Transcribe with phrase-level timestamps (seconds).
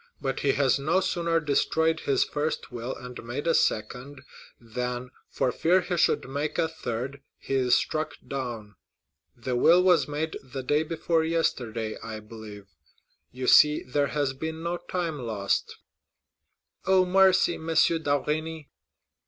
[0.19, 4.23] But he has no sooner destroyed his first will and made a second,
[4.59, 8.77] than, for fear he should make a third, he is struck down.
[9.37, 12.65] The will was made the day before yesterday, I believe;
[13.31, 15.77] you see there has been no time lost."
[16.87, 17.67] "Oh, mercy, M.
[17.67, 18.69] d'Avrigny!"